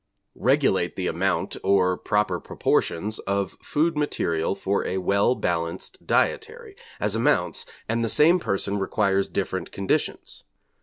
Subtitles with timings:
[0.19, 6.75] ]|++ regulate the amount, or proper proportions, of food material for a well balanced dietary,
[6.99, 10.43] as amounts, and the same person requires different ferent conditions.